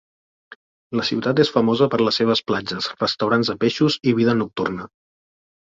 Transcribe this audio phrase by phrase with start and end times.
[0.99, 4.91] La ciutat és famosa per les seves platges, restaurants de peixos i vida nocturna.